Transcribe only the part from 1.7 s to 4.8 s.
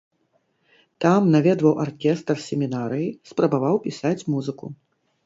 аркестр семінарыі, спрабаваў пісаць музыку.